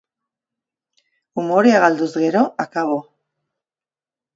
[1.43, 3.01] Umorea galduz gero, akabo.